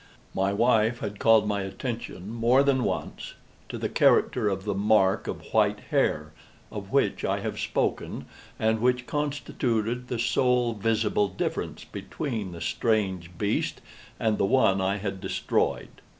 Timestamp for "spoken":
7.59-8.25